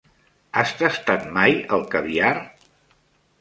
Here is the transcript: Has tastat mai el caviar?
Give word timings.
Has 0.61 0.71
tastat 0.79 1.27
mai 1.35 1.53
el 1.77 1.85
caviar? 1.93 2.33